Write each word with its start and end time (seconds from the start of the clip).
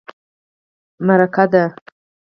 _مرکه 1.05 1.43
ده. 1.51 1.63